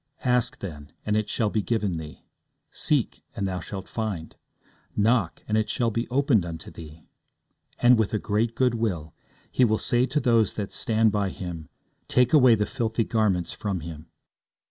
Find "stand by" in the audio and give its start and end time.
10.73-11.29